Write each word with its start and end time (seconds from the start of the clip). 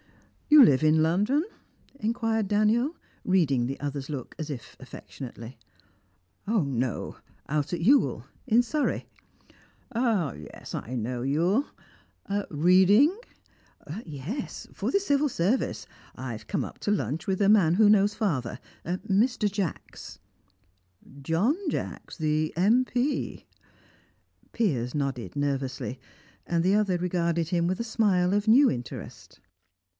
"You 0.49 0.63
live 0.65 0.83
in 0.83 1.01
London?" 1.01 1.45
inquired 1.99 2.47
Daniel, 2.47 2.95
reading 3.23 3.67
the 3.67 3.79
other's 3.79 4.09
look 4.09 4.35
as 4.37 4.49
if 4.49 4.75
affectionately. 4.79 5.57
"No. 6.47 7.17
Out 7.47 7.71
at 7.71 7.81
Ewell 7.81 8.25
in 8.47 8.63
Surrey." 8.63 9.05
"Oh 9.93 10.33
yes, 10.33 10.73
I 10.75 10.95
know 10.95 11.21
Ewell. 11.21 11.67
Reading?" 12.49 13.17
"Yes 14.03 14.67
for 14.73 14.89
the 14.91 14.99
Civil 14.99 15.29
Service. 15.29 15.85
I've 16.15 16.47
come 16.47 16.65
up 16.65 16.79
to 16.79 16.91
lunch 16.91 17.27
with 17.27 17.41
a 17.41 17.47
man 17.47 17.75
who 17.75 17.87
knows 17.87 18.15
father 18.15 18.59
Mr. 18.83 19.49
Jacks." 19.49 20.19
"John 21.21 21.55
Jacks, 21.69 22.17
the 22.17 22.53
M.P.?" 22.57 23.45
Piers 24.51 24.93
nodded 24.95 25.35
nervously, 25.35 25.99
and 26.45 26.63
the 26.63 26.75
other 26.75 26.97
regarded 26.97 27.49
him 27.49 27.67
with 27.67 27.79
a 27.79 27.83
smile 27.85 28.33
of 28.33 28.47
new 28.47 28.69
interest. 28.69 29.39